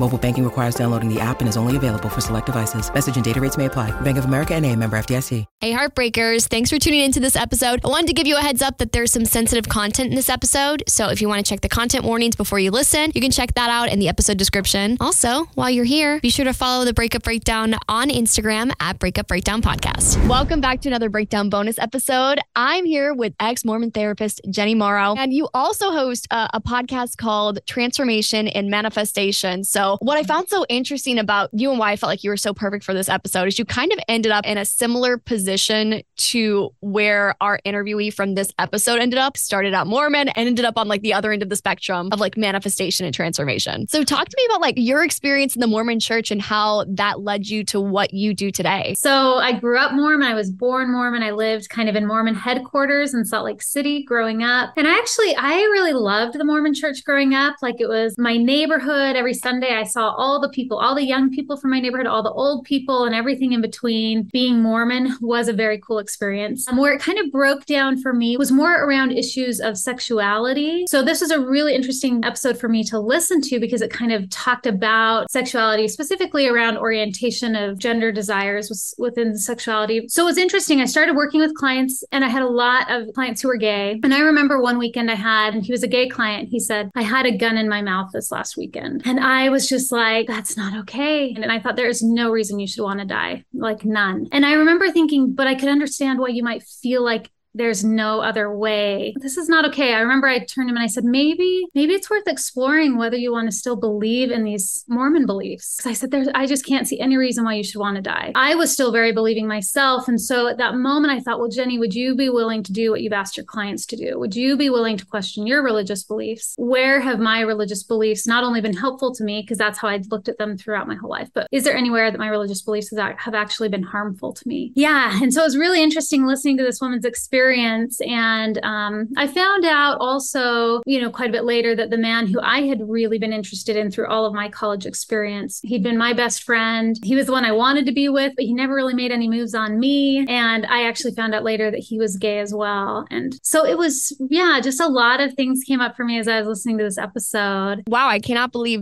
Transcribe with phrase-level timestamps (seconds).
[0.00, 2.92] Mobile banking requires downloading the app and is only available for select devices.
[2.92, 3.98] Message and data rates may apply.
[4.00, 5.44] Bank of America and a member FDIC.
[5.60, 6.48] Hey, Heartbreakers.
[6.48, 7.80] Thanks for tuning into this episode.
[7.84, 10.28] I wanted to give you a heads up that there's some sensitive content in this
[10.28, 10.82] episode.
[10.88, 13.54] So if you want to check the content warnings before you listen, you can check
[13.54, 14.96] that out in the episode description.
[15.00, 19.28] Also, while you're here, be sure to follow the Breakup Breakdown on Instagram at Breakup
[19.28, 20.26] Breakdown Podcast.
[20.28, 22.40] Welcome back to another Breakdown bonus episode.
[22.56, 27.16] I'm here with ex Mormon therapist Jenny Morrow, and you also host a, a podcast
[27.16, 29.62] called Transformation and Manifestation.
[29.64, 32.36] So, what I found so interesting about you and why I felt like you were
[32.36, 36.02] so perfect for this episode is you kind of ended up in a similar position
[36.16, 39.36] to where our interviewee from this episode ended up.
[39.36, 42.20] Started out Mormon and ended up on like the other end of the spectrum of
[42.20, 43.86] like manifestation and transformation.
[43.88, 47.20] So, talk to me about like your experience in the Mormon church and how that
[47.20, 48.94] led you to what you do today.
[48.96, 50.26] So, I grew up Mormon.
[50.26, 51.22] I was born Mormon.
[51.22, 54.72] I lived kind of in Mormon headquarters in Salt Lake City growing up.
[54.76, 57.56] And I actually, I really loved the Mormon church growing up.
[57.62, 59.16] Like it was my neighborhood.
[59.16, 62.22] Every Sunday, I saw all the people, all the young people from my neighborhood, all
[62.22, 64.24] the old people, and everything in between.
[64.32, 66.68] Being Mormon was a very cool experience.
[66.68, 70.84] Um, where it kind of broke down for me was more around issues of sexuality.
[70.88, 74.12] So this is a really interesting episode for me to listen to because it kind
[74.12, 80.06] of talked about sexuality, specifically around orientation of gender desires within sexuality.
[80.08, 80.80] So it was interesting.
[80.80, 84.00] I started working with clients and I had a lot of clients who were gay.
[84.02, 86.48] And I remember one weekend I had, and he was a gay client.
[86.48, 89.02] He said, I had a gun in my mouth this last weekend.
[89.04, 91.32] And I was just like, that's not okay.
[91.34, 94.28] And I thought there is no reason you should want to die, like none.
[94.32, 98.20] And I remember thinking, but I could understand why you might feel like there's no
[98.20, 99.14] other way.
[99.20, 99.94] This is not okay.
[99.94, 103.32] I remember I turned him and I said, maybe, maybe it's worth exploring whether you
[103.32, 105.76] want to still believe in these Mormon beliefs.
[105.76, 108.02] Because I said, there's, I just can't see any reason why you should want to
[108.02, 108.32] die.
[108.34, 110.08] I was still very believing myself.
[110.08, 112.90] And so at that moment, I thought, well, Jenny, would you be willing to do
[112.90, 114.18] what you've asked your clients to do?
[114.18, 116.54] Would you be willing to question your religious beliefs?
[116.58, 120.10] Where have my religious beliefs not only been helpful to me, because that's how I'd
[120.10, 122.90] looked at them throughout my whole life, but is there anywhere that my religious beliefs
[122.96, 124.72] have actually been harmful to me?
[124.74, 125.22] Yeah.
[125.22, 128.00] And so it was really interesting listening to this woman's experience experience.
[128.00, 132.26] And um, I found out also, you know, quite a bit later that the man
[132.26, 135.98] who I had really been interested in through all of my college experience, he'd been
[135.98, 136.96] my best friend.
[137.02, 139.28] He was the one I wanted to be with, but he never really made any
[139.28, 140.24] moves on me.
[140.28, 143.06] And I actually found out later that he was gay as well.
[143.10, 146.28] And so it was, yeah, just a lot of things came up for me as
[146.28, 147.82] I was listening to this episode.
[147.88, 148.80] Wow, I cannot believe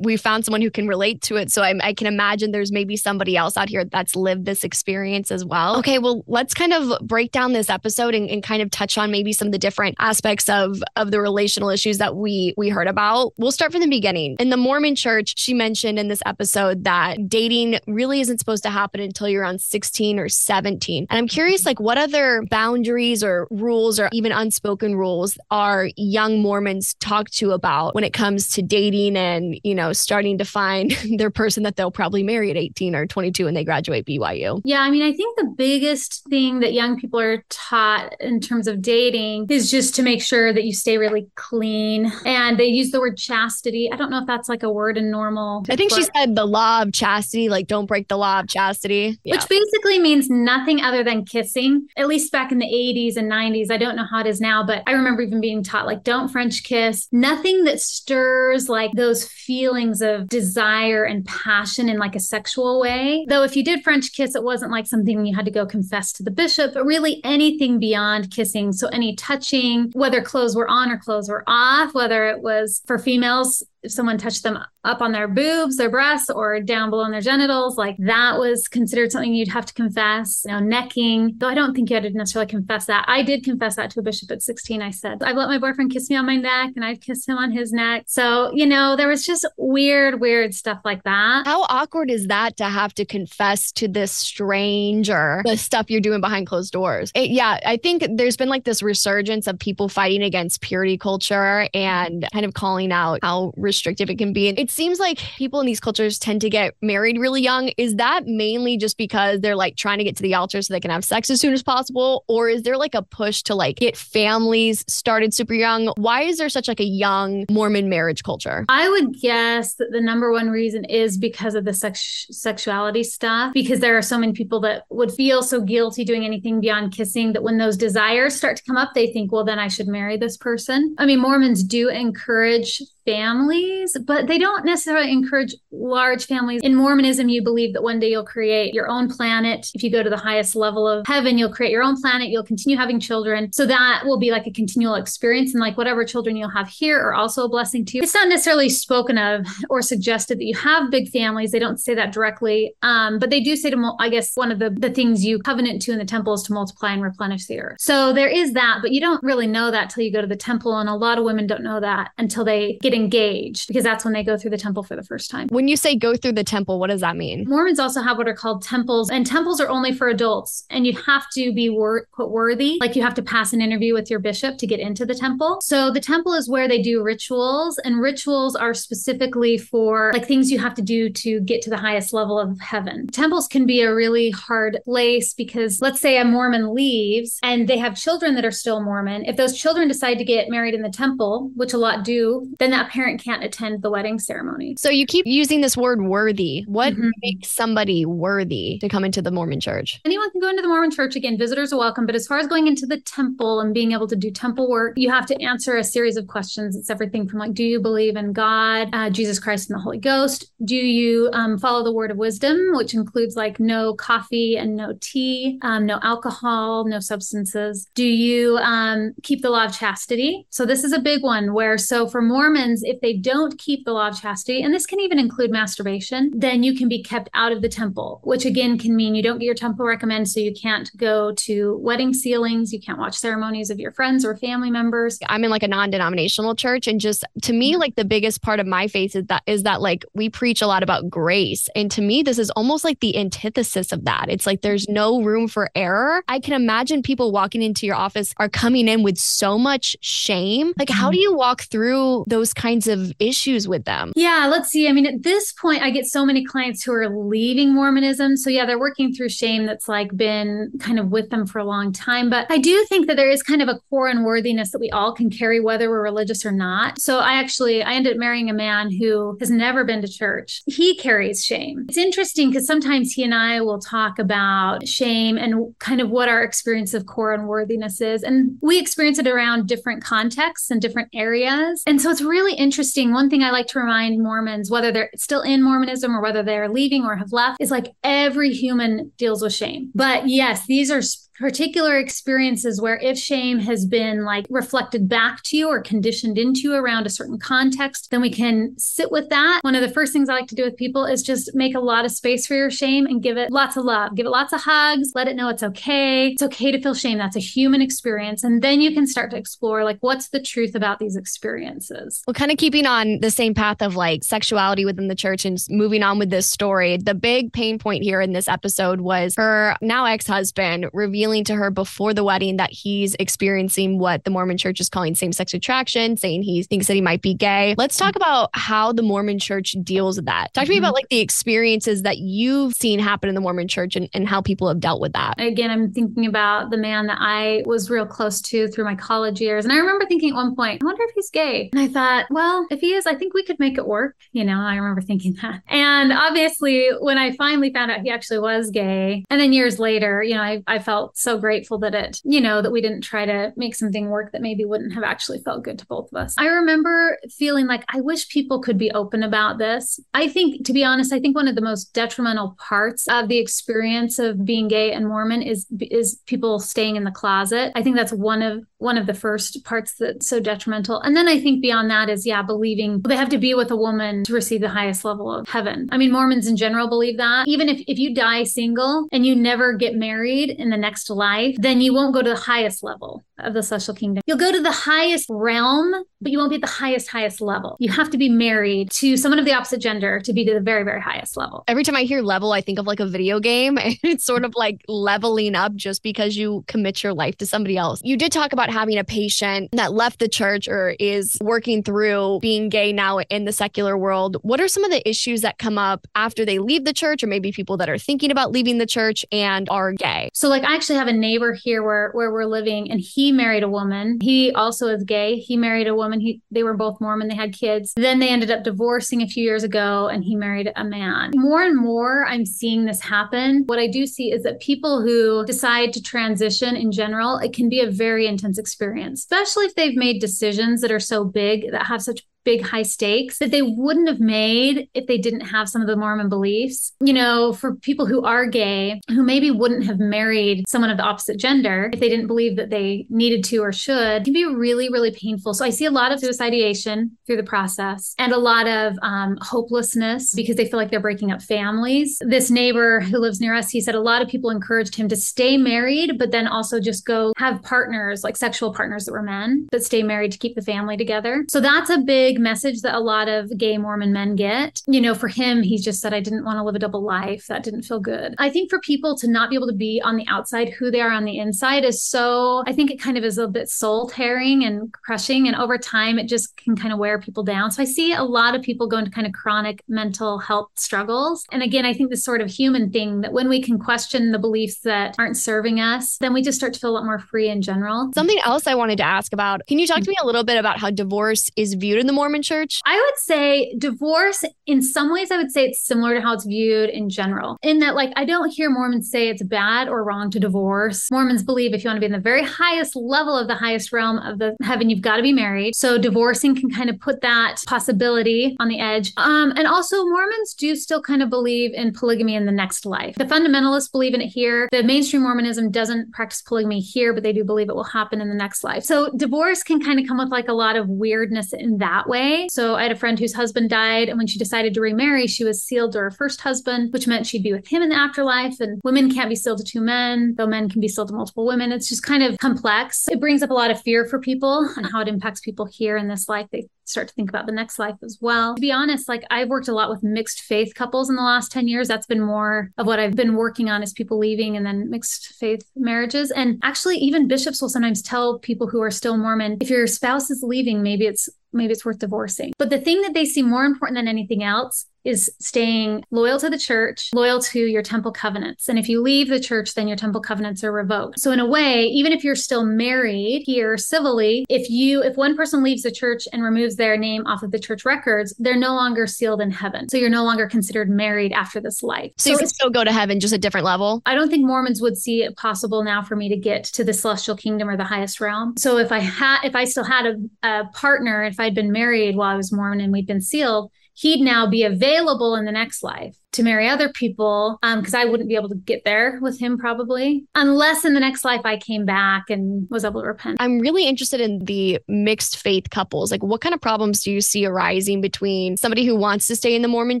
[0.02, 1.52] we found someone who can relate to it.
[1.52, 5.30] So I, I can imagine there's maybe somebody else out here that's lived this experience
[5.30, 5.78] as well.
[5.78, 9.10] Okay, well, let's kind of break down this episode and, and kind of touch on
[9.10, 12.88] maybe some of the different aspects of of the relational issues that we we heard
[12.88, 13.32] about.
[13.36, 14.36] We'll start from the beginning.
[14.38, 18.70] In the Mormon church, she mentioned in this episode that dating really isn't supposed to
[18.70, 21.06] happen until you're around 16 or 17.
[21.08, 26.40] And I'm curious like what other boundaries or rules or even unspoken rules are young
[26.40, 30.90] Mormons talked to about when it comes to dating and, you know, starting to find
[31.18, 34.60] their person that they'll probably marry at 18 or 22 when they graduate BYU.
[34.64, 37.89] Yeah, I mean, I think the biggest thing that young people are taught
[38.20, 42.12] in terms of dating is just to make sure that you stay really clean.
[42.24, 43.90] And they use the word chastity.
[43.92, 45.64] I don't know if that's like a word in normal.
[45.68, 49.18] I think she said the law of chastity, like don't break the law of chastity.
[49.24, 49.36] Yeah.
[49.36, 51.88] Which basically means nothing other than kissing.
[51.96, 53.70] At least back in the 80s and 90s.
[53.70, 56.28] I don't know how it is now, but I remember even being taught like don't
[56.28, 57.08] French kiss.
[57.12, 63.26] Nothing that stirs like those feelings of desire and passion in like a sexual way.
[63.28, 66.12] Though if you did French kiss, it wasn't like something you had to go confess
[66.12, 68.72] to the bishop, but really anything beyond kissing.
[68.72, 72.98] So any touching, whether clothes were on or clothes were off, whether it was for
[72.98, 77.10] females, if someone touched them up on their boobs, their breasts, or down below on
[77.10, 80.42] their genitals, like that was considered something you'd have to confess.
[80.46, 83.04] You know, necking, though I don't think you had to necessarily confess that.
[83.08, 84.82] I did confess that to a bishop at 16.
[84.82, 87.38] I said, I've let my boyfriend kiss me on my neck and I've kissed him
[87.38, 88.04] on his neck.
[88.06, 91.46] So, you know, there was just weird, weird stuff like that.
[91.46, 96.20] How awkward is that to have to confess to this stranger the stuff you're doing
[96.20, 97.12] behind closed doors?
[97.14, 101.68] It, yeah, I think there's been like this resurgence of people fighting against purity culture
[101.74, 104.48] and kind of calling out how restrictive it can be.
[104.48, 107.68] And it seems like people in these cultures tend to get married really young.
[107.76, 110.80] Is that mainly just because they're like trying to get to the altar so they
[110.80, 112.24] can have sex as soon as possible?
[112.26, 115.92] Or is there like a push to like get families started super young?
[115.96, 118.64] Why is there such like a young Mormon marriage culture?
[118.68, 123.54] I would guess that the number one reason is because of the sex- sexuality stuff,
[123.54, 127.32] because there are so many people that would feel so guilty doing anything beyond kissing
[127.34, 130.16] that when those desires start to come up, they think, well, then I should marry
[130.16, 130.94] this person.
[130.98, 136.60] I mean, Mormons do encourage families, but they don't necessarily encourage large families.
[136.62, 139.70] In Mormonism, you believe that one day you'll create your own planet.
[139.74, 142.28] If you go to the highest level of heaven, you'll create your own planet.
[142.28, 143.52] You'll continue having children.
[143.52, 145.52] So that will be like a continual experience.
[145.52, 148.02] And like whatever children you'll have here are also a blessing to you.
[148.02, 151.50] It's not necessarily spoken of or suggested that you have big families.
[151.50, 152.74] They don't say that directly.
[152.82, 155.82] Um, but they do say to, I guess, one of the, the things you covenant
[155.82, 157.78] to in the temple is to multiply and replenish the earth.
[157.80, 160.36] So there is that, but you don't really know that till you go to the
[160.36, 160.78] temple.
[160.78, 164.14] And a lot of women don't know that until they get engaged because that's when
[164.14, 165.48] they go through the temple for the first time.
[165.48, 167.44] When you say go through the temple, what does that mean?
[167.48, 170.96] Mormons also have what are called temples, and temples are only for adults, and you
[171.06, 174.20] have to be wor- quote worthy, like you have to pass an interview with your
[174.20, 175.60] bishop to get into the temple.
[175.62, 180.50] So the temple is where they do rituals, and rituals are specifically for like things
[180.50, 183.06] you have to do to get to the highest level of heaven.
[183.08, 187.78] Temples can be a really hard place because let's say a Mormon leaves and they
[187.78, 189.24] have children that are still Mormon.
[189.24, 192.70] If those children decide to get married in the temple, which a lot do, then
[192.70, 194.76] that parent can't attend the wedding ceremony.
[194.78, 196.64] So you keep using this word worthy.
[196.66, 197.10] What mm-hmm.
[197.22, 200.00] makes somebody worthy to come into the Mormon church?
[200.04, 201.16] Anyone can go into the Mormon church.
[201.16, 202.06] Again, visitors are welcome.
[202.06, 204.94] But as far as going into the temple and being able to do temple work,
[204.96, 206.76] you have to answer a series of questions.
[206.76, 209.98] It's everything from like, do you believe in God, uh, Jesus Christ, and the Holy
[209.98, 210.52] Ghost?
[210.64, 214.94] Do you um, follow the word of wisdom, which includes like no coffee and no
[215.00, 217.88] tea, um, no alcohol, no substances?
[217.94, 220.46] Do you um, keep the law of chastity?
[220.50, 223.92] So this is a big one where, so for Mormons, if they don't keep the
[223.92, 227.52] law of chastity, and this can even include masturbation, then you can be kept out
[227.52, 230.54] of the temple, which again can mean you don't get your temple recommend, so you
[230.54, 235.18] can't go to wedding sealings, you can't watch ceremonies of your friends or family members.
[235.28, 238.66] I'm in like a non-denominational church, and just to me, like the biggest part of
[238.66, 242.02] my faith is that is that like we preach a lot about grace, and to
[242.02, 244.26] me, this is almost like the antithesis of that.
[244.28, 246.22] It's like there's no room for error.
[246.28, 250.72] I can imagine people walking into your office are coming in with so much shame.
[250.78, 251.14] Like, how mm-hmm.
[251.14, 254.12] do you walk through those kinds of issues with them?
[254.16, 254.86] Yeah, let's see.
[254.86, 258.36] I mean, at this point, I get so many clients who are leaving Mormonism.
[258.36, 261.64] So, yeah, they're working through shame that's like been kind of with them for a
[261.64, 262.28] long time.
[262.28, 265.14] But I do think that there is kind of a core unworthiness that we all
[265.14, 267.00] can carry, whether we're religious or not.
[267.00, 270.62] So, I actually, I ended up marrying a man who has never been to church.
[270.66, 271.86] He carries shame.
[271.88, 276.28] It's interesting because sometimes he and I will talk about shame and kind of what
[276.28, 278.22] our experience of core unworthiness is.
[278.22, 281.82] And we experience it around different contexts and different areas.
[281.86, 283.12] And so, it's really interesting.
[283.12, 286.68] One thing I like to remind Mormons, whether they're still in Mormonism or whether they're
[286.68, 289.90] leaving or have left, is like every human deals with shame.
[289.94, 291.02] But yes, these are
[291.40, 296.60] particular experiences where if shame has been like reflected back to you or conditioned into
[296.60, 299.60] you around a certain context, then we can sit with that.
[299.62, 301.80] One of the first things I like to do with people is just make a
[301.80, 304.52] lot of space for your shame and give it lots of love, give it lots
[304.52, 306.28] of hugs, let it know it's okay.
[306.28, 307.16] It's okay to feel shame.
[307.16, 308.44] That's a human experience.
[308.44, 312.22] And then you can start to explore like what's the truth about these experiences.
[312.26, 315.58] Well, kind of keeping on the same path of like sexuality within the church and
[315.70, 319.74] moving on with this story, the big pain point here in this episode was her
[319.80, 324.30] now ex husband revealing revealing to her before the wedding that he's experiencing what the
[324.30, 327.74] Mormon church is calling same sex attraction, saying he thinks that he might be gay.
[327.78, 330.52] Let's talk about how the Mormon church deals with that.
[330.54, 330.94] Talk to me about mm-hmm.
[330.94, 334.66] like the experiences that you've seen happen in the Mormon church and, and how people
[334.68, 335.40] have dealt with that.
[335.40, 339.40] Again, I'm thinking about the man that I was real close to through my college
[339.40, 339.64] years.
[339.64, 341.70] And I remember thinking at one point, I wonder if he's gay.
[341.72, 344.16] And I thought, well, if he is, I think we could make it work.
[344.32, 345.62] You know, I remember thinking that.
[345.68, 350.22] And obviously, when I finally found out he actually was gay, and then years later,
[350.22, 353.24] you know, I, I felt so grateful that it, you know, that we didn't try
[353.24, 356.34] to make something work that maybe wouldn't have actually felt good to both of us.
[356.38, 360.00] I remember feeling like I wish people could be open about this.
[360.14, 363.38] I think, to be honest, I think one of the most detrimental parts of the
[363.38, 367.72] experience of being gay and Mormon is is people staying in the closet.
[367.74, 371.00] I think that's one of one of the first parts that's so detrimental.
[371.00, 373.76] And then I think beyond that is, yeah, believing they have to be with a
[373.76, 375.88] woman to receive the highest level of heaven.
[375.92, 377.46] I mean, Mormons in general believe that.
[377.48, 381.56] Even if, if you die single and you never get married in the next life,
[381.58, 384.22] then you won't go to the highest level of the celestial kingdom.
[384.26, 387.76] You'll go to the highest realm, but you won't be at the highest, highest level.
[387.80, 390.60] You have to be married to someone of the opposite gender to be to the
[390.60, 391.64] very, very highest level.
[391.68, 393.78] Every time I hear level, I think of like a video game.
[393.90, 397.76] And it's sort of like leveling up just because you commit your life to somebody
[397.76, 398.00] else.
[398.04, 402.38] You did talk about having a patient that left the church or is working through
[402.40, 404.36] being gay now in the secular world.
[404.42, 407.26] What are some of the issues that come up after they leave the church, or
[407.26, 410.30] maybe people that are thinking about leaving the church and are gay?
[410.34, 413.62] So, like, I actually have a neighbor here where where we're living, and he married
[413.62, 414.18] a woman.
[414.22, 415.36] He also is gay.
[415.36, 416.20] He married a woman.
[416.20, 417.28] He they were both Mormon.
[417.28, 417.92] They had kids.
[417.96, 421.32] Then they ended up divorcing a few years ago, and he married a man.
[421.34, 423.64] More and more, I'm seeing this happen.
[423.66, 427.68] What I do see is that people who decide to transition in general, it can
[427.68, 431.86] be a very intense experience, especially if they've made decisions that are so big that
[431.86, 435.80] have such big high stakes that they wouldn't have made if they didn't have some
[435.80, 436.92] of the Mormon beliefs.
[437.00, 441.04] You know, for people who are gay, who maybe wouldn't have married someone of the
[441.04, 444.88] opposite gender if they didn't believe that they needed to or should, can be really,
[444.88, 445.54] really painful.
[445.54, 449.38] So I see a lot of suicidation through the process and a lot of um,
[449.40, 452.18] hopelessness because they feel like they're breaking up families.
[452.20, 455.16] This neighbor who lives near us, he said a lot of people encouraged him to
[455.16, 459.68] stay married, but then also just go have partners, like sexual partners that were men,
[459.70, 461.44] but stay married to keep the family together.
[461.48, 464.82] So that's a big big message that a lot of gay Mormon men get.
[464.86, 467.46] You know, for him, he just said, I didn't want to live a double life.
[467.46, 468.34] That didn't feel good.
[468.38, 471.00] I think for people to not be able to be on the outside who they
[471.00, 474.08] are on the inside is so, I think it kind of is a bit soul
[474.08, 475.46] tearing and crushing.
[475.46, 477.70] And over time, it just can kind of wear people down.
[477.70, 481.46] So I see a lot of people go into kind of chronic mental health struggles.
[481.52, 484.38] And again, I think this sort of human thing that when we can question the
[484.38, 487.48] beliefs that aren't serving us, then we just start to feel a lot more free
[487.48, 488.10] in general.
[488.14, 490.58] Something else I wanted to ask about can you talk to me a little bit
[490.58, 492.80] about how divorce is viewed in the Mormon church?
[492.84, 496.44] I would say divorce, in some ways, I would say it's similar to how it's
[496.44, 500.30] viewed in general, in that, like, I don't hear Mormons say it's bad or wrong
[500.32, 501.10] to divorce.
[501.10, 503.90] Mormons believe if you want to be in the very highest level of the highest
[503.90, 505.74] realm of the heaven, you've got to be married.
[505.74, 509.14] So divorcing can kind of put that possibility on the edge.
[509.16, 513.14] Um, and also, Mormons do still kind of believe in polygamy in the next life.
[513.14, 514.68] The fundamentalists believe in it here.
[514.70, 518.28] The mainstream Mormonism doesn't practice polygamy here, but they do believe it will happen in
[518.28, 518.84] the next life.
[518.84, 522.48] So divorce can kind of come with like a lot of weirdness in that way.
[522.50, 525.44] So I had a friend whose husband died, and when she decided to remarry, she
[525.44, 528.60] was sealed to her first husband, which meant she'd be with him in the afterlife.
[528.60, 531.46] And women can't be sealed to two men, though men can be sealed to multiple
[531.46, 531.72] women.
[531.72, 533.08] It's just kind of complex.
[533.08, 535.96] It brings up a lot of fear for people and how it impacts people here
[535.96, 536.48] in this life.
[536.52, 538.56] They start to think about the next life as well.
[538.56, 541.52] To be honest, like I've worked a lot with mixed faith couples in the last
[541.52, 541.88] 10 years.
[541.88, 545.34] That's been more of what I've been working on is people leaving and then mixed
[545.34, 546.30] faith marriages.
[546.30, 550.30] And actually, even bishops will sometimes tell people who are still Mormon, if your spouse
[550.30, 552.52] is leaving, maybe it's maybe it's worth divorcing.
[552.58, 556.50] But the thing that they see more important than anything else is staying loyal to
[556.50, 558.68] the church, loyal to your temple covenants.
[558.68, 561.20] And if you leave the church, then your temple covenants are revoked.
[561.20, 565.36] So in a way, even if you're still married here civilly, if you if one
[565.36, 568.74] person leaves the church and removes their name off of the church records, they're no
[568.74, 569.88] longer sealed in heaven.
[569.88, 572.12] So you're no longer considered married after this life.
[572.16, 574.02] So, so you can still go to heaven, just a different level.
[574.06, 576.92] I don't think Mormons would see it possible now for me to get to the
[576.92, 578.54] celestial kingdom or the highest realm.
[578.56, 582.16] So if I had if I still had a, a partner, if I'd been married
[582.16, 585.82] while I was Mormon and we'd been sealed, he'd now be available in the next
[585.82, 589.38] life to marry other people because um, I wouldn't be able to get there with
[589.38, 593.38] him probably unless in the next life I came back and was able to repent.
[593.40, 596.10] I'm really interested in the mixed faith couples.
[596.10, 599.54] Like, what kind of problems do you see arising between somebody who wants to stay
[599.54, 600.00] in the Mormon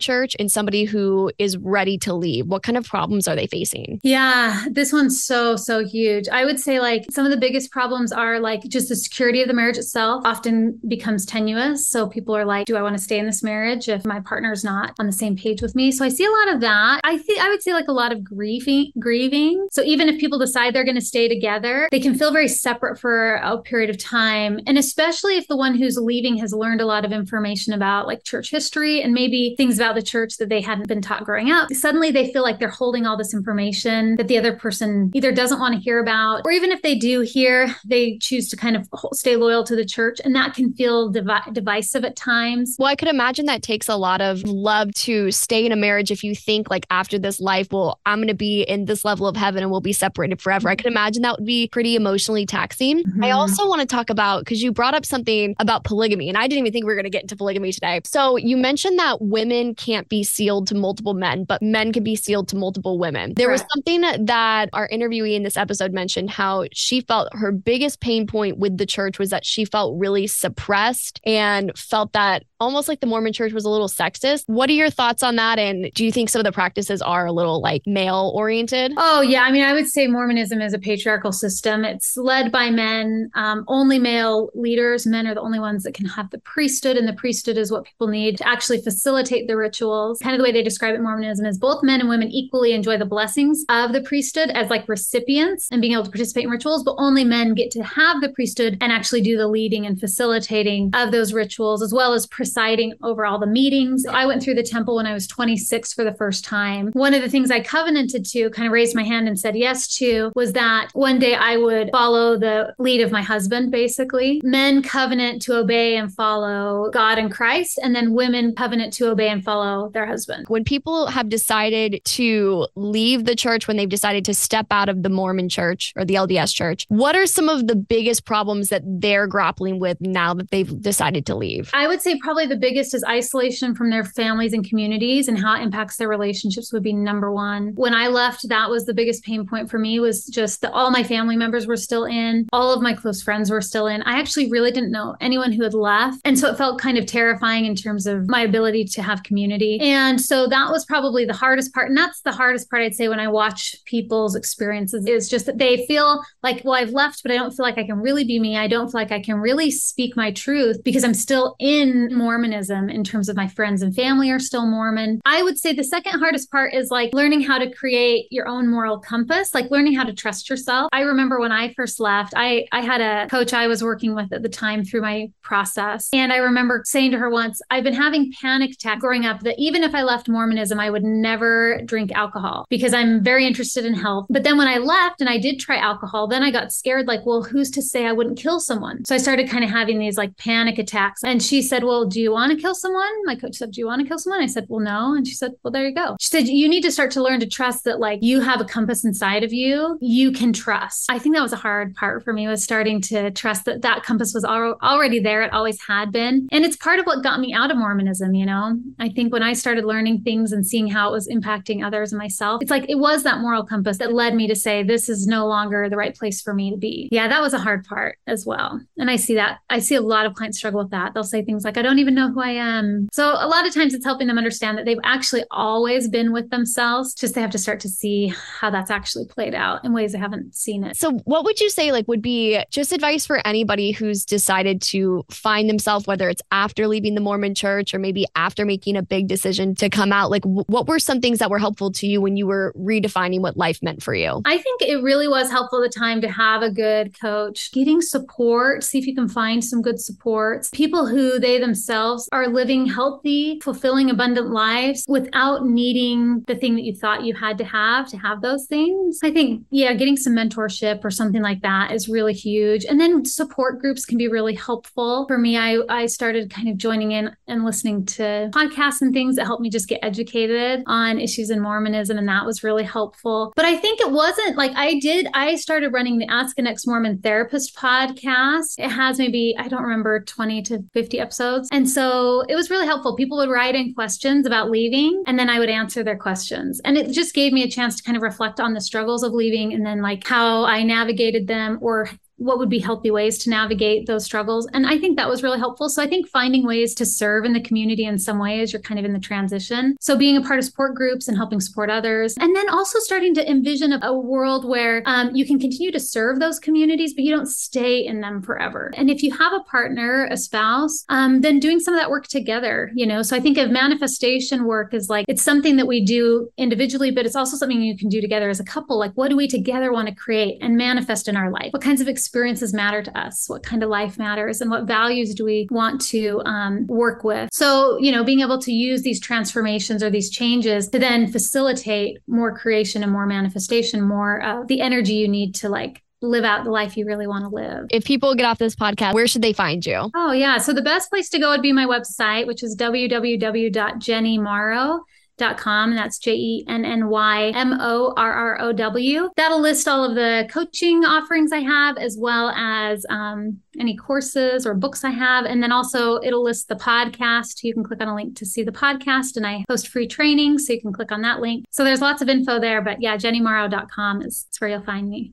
[0.00, 2.46] church and somebody who is ready to leave?
[2.46, 4.00] What kind of problems are they facing?
[4.02, 6.28] Yeah, this one's so, so huge.
[6.28, 9.48] I would say, like, some of the biggest problems are like just the security of
[9.48, 11.88] the marriage itself often becomes tenuous.
[11.88, 14.64] So people are like, do I want to stay in this marriage if my partner's
[14.64, 15.90] not on the same page with me?
[15.92, 17.00] So I see a lot of that.
[17.04, 19.68] I think I would say like a lot of grieving, grieving.
[19.70, 22.98] So even if people decide they're going to stay together, they can feel very separate
[22.98, 24.60] for a period of time.
[24.66, 28.24] And especially if the one who's leaving has learned a lot of information about like
[28.24, 31.72] church history and maybe things about the church that they hadn't been taught growing up,
[31.72, 35.60] suddenly they feel like they're holding all this information that the other person either doesn't
[35.60, 38.88] want to hear about, or even if they do hear, they choose to kind of
[39.12, 40.20] stay loyal to the church.
[40.24, 42.76] And that can feel divi- divisive at times.
[42.78, 46.09] Well, I could imagine that takes a lot of love to stay in a marriage
[46.10, 49.04] marriage if you think like after this life, well, I'm going to be in this
[49.04, 50.68] level of heaven and we'll be separated forever.
[50.68, 53.02] I can imagine that would be pretty emotionally taxing.
[53.02, 53.24] Mm-hmm.
[53.24, 56.46] I also want to talk about because you brought up something about polygamy, and I
[56.46, 58.00] didn't even think we were going to get into polygamy today.
[58.04, 62.16] So you mentioned that women can't be sealed to multiple men, but men can be
[62.16, 63.34] sealed to multiple women.
[63.34, 68.00] There was something that our interviewee in this episode mentioned how she felt her biggest
[68.00, 72.88] pain point with the church was that she felt really suppressed and felt that almost
[72.88, 74.44] like the Mormon church was a little sexist.
[74.46, 75.58] What are your thoughts on that?
[75.58, 78.94] And do you think some of the practices are a little like male oriented?
[78.96, 79.42] Oh, yeah.
[79.42, 81.84] I mean, I would say Mormonism is a patriarchal system.
[81.84, 85.06] It's led by men, um, only male leaders.
[85.06, 87.84] Men are the only ones that can have the priesthood, and the priesthood is what
[87.84, 90.20] people need to actually facilitate the rituals.
[90.20, 92.96] Kind of the way they describe it, Mormonism is both men and women equally enjoy
[92.96, 96.82] the blessings of the priesthood as like recipients and being able to participate in rituals,
[96.82, 100.92] but only men get to have the priesthood and actually do the leading and facilitating
[100.94, 104.06] of those rituals, as well as presiding over all the meetings.
[104.06, 106.90] I went through the temple when I was 26 for the first time.
[106.92, 109.88] One of the things I covenanted to, kind of raised my hand and said yes
[109.96, 114.40] to, was that one day I would follow the lead of my husband, basically.
[114.44, 119.28] Men covenant to obey and follow God and Christ, and then women covenant to obey
[119.28, 120.46] and follow their husband.
[120.48, 125.02] When people have decided to leave the church, when they've decided to step out of
[125.02, 128.82] the Mormon church or the LDS church, what are some of the biggest problems that
[128.84, 131.70] they're grappling with now that they've decided to leave?
[131.74, 135.56] I would say probably the biggest is isolation from their families and communities and how
[135.56, 137.72] it impacts their relationships would be number one.
[137.74, 140.90] When I left, that was the biggest pain point for me was just that all
[140.90, 144.02] my family members were still in, all of my close friends were still in.
[144.02, 146.20] I actually really didn't know anyone who had left.
[146.24, 149.78] And so it felt kind of terrifying in terms of my ability to have community.
[149.80, 151.88] And so that was probably the hardest part.
[151.88, 155.58] And that's the hardest part I'd say when I watch people's experiences is just that
[155.58, 158.38] they feel like, well, I've left, but I don't feel like I can really be
[158.38, 158.56] me.
[158.56, 162.88] I don't feel like I can really speak my truth because I'm still in Mormonism
[162.90, 165.20] in terms of my friends and family are still Mormon.
[165.24, 168.68] I would say the second hardest part is like learning how to create your own
[168.68, 170.88] moral compass, like learning how to trust yourself.
[170.92, 174.32] I remember when I first left, I, I had a coach I was working with
[174.32, 176.08] at the time through my process.
[176.12, 179.56] And I remember saying to her once, I've been having panic attacks growing up that
[179.58, 183.94] even if I left Mormonism, I would never drink alcohol because I'm very interested in
[183.94, 184.26] health.
[184.30, 187.24] But then when I left and I did try alcohol, then I got scared like,
[187.24, 189.04] well, who's to say I wouldn't kill someone?
[189.04, 191.22] So I started kind of having these like panic attacks.
[191.24, 193.10] And she said, Well, do you want to kill someone?
[193.24, 194.42] My coach said, Do you want to kill someone?
[194.42, 195.14] I said, Well, no.
[195.14, 196.16] And she said, Well, there you go.
[196.20, 198.64] She said, You need to start to learn to trust that like you have a
[198.64, 201.10] compass inside of you, you can trust.
[201.10, 204.02] I think that was a hard part for me was starting to trust that that
[204.02, 205.42] compass was al- already there.
[205.42, 206.48] It always had been.
[206.52, 208.78] And it's part of what got me out of Mormonism, you know?
[208.98, 212.18] I think when I started learning things and seeing how it was impacting others and
[212.18, 215.26] myself, it's like it was that moral compass that led me to say, This is
[215.26, 217.08] no longer the right place for me to be.
[217.12, 218.80] Yeah, that was a hard part as well.
[218.98, 219.58] And I see that.
[219.70, 221.14] I see a lot of clients struggle with that.
[221.14, 223.08] They'll say things like, I don't even know who I am.
[223.12, 226.50] So a lot of times it's helping them understand that they've actually always been with
[226.50, 227.14] themselves.
[227.14, 230.18] Just they have to start to see how that's actually played out in ways they
[230.18, 230.96] haven't seen it.
[230.96, 235.24] So what would you say like would be just advice for anybody who's decided to
[235.30, 239.28] find themselves, whether it's after leaving the Mormon church or maybe after making a big
[239.28, 240.30] decision to come out?
[240.30, 243.56] Like what were some things that were helpful to you when you were redefining what
[243.56, 244.42] life meant for you?
[244.44, 248.00] I think it really was helpful at the time to have a good coach, getting
[248.00, 252.86] support, see if you can find some good supports, people who they themselves are living
[252.86, 258.08] healthy, fulfilling, abundant lives without needing the thing that you thought you had to have
[258.08, 259.20] to have those things.
[259.22, 262.84] I think, yeah, getting some mentorship or something like that is really huge.
[262.84, 265.26] And then support groups can be really helpful.
[265.28, 269.36] For me, I, I started kind of joining in and listening to podcasts and things
[269.36, 272.18] that helped me just get educated on issues in Mormonism.
[272.18, 273.52] And that was really helpful.
[273.56, 276.86] But I think it wasn't like I did, I started running the Ask an Ex
[276.86, 278.74] Mormon Therapist podcast.
[278.78, 281.68] It has maybe, I don't remember, 20 to 50 episodes.
[281.72, 283.16] And so it was really helpful.
[283.16, 286.80] People would write in questions about leaving, and then I would answer their questions.
[286.84, 289.32] And it just gave me a chance to kind of reflect on the struggles of
[289.32, 292.08] leaving and then like how I navigated them or
[292.40, 294.66] what would be healthy ways to navigate those struggles.
[294.72, 295.90] And I think that was really helpful.
[295.90, 298.80] So I think finding ways to serve in the community in some way as you're
[298.80, 299.96] kind of in the transition.
[300.00, 302.34] So being a part of support groups and helping support others.
[302.38, 306.40] And then also starting to envision a, world where um, you can continue to serve
[306.40, 308.90] those communities, but you don't stay in them forever.
[308.96, 312.26] And if you have a partner, a spouse, um, then doing some of that work
[312.26, 313.22] together, you know.
[313.22, 317.24] So I think of manifestation work is like it's something that we do individually, but
[317.24, 318.98] it's also something you can do together as a couple.
[318.98, 321.72] Like, what do we together want to create and manifest in our life?
[321.72, 324.84] What kinds of experiences experiences matter to us, what kind of life matters, and what
[324.84, 327.48] values do we want to um, work with.
[327.52, 332.18] So, you know, being able to use these transformations or these changes to then facilitate
[332.28, 336.62] more creation and more manifestation, more of the energy you need to like live out
[336.62, 337.86] the life you really want to live.
[337.90, 340.08] If people get off this podcast, where should they find you?
[340.14, 340.58] Oh, yeah.
[340.58, 345.00] So the best place to go would be my website, which is www.jennymorrow.com
[345.40, 345.94] jennymorrow.com.
[345.94, 349.30] That's J E N N Y M O R R O W.
[349.36, 354.66] That'll list all of the coaching offerings I have, as well as um, any courses
[354.66, 355.44] or books I have.
[355.44, 357.62] And then also it'll list the podcast.
[357.62, 360.58] You can click on a link to see the podcast, and I host free training.
[360.58, 361.64] So you can click on that link.
[361.70, 362.82] So there's lots of info there.
[362.82, 365.28] But yeah, jennymorrow.com is, is where you'll find me.